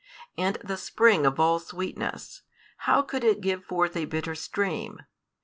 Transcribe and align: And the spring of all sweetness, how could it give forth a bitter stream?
And 0.35 0.55
the 0.63 0.77
spring 0.77 1.27
of 1.27 1.39
all 1.39 1.59
sweetness, 1.59 2.41
how 2.75 3.03
could 3.03 3.23
it 3.23 3.39
give 3.39 3.63
forth 3.63 3.95
a 3.95 4.05
bitter 4.05 4.33
stream? 4.33 5.01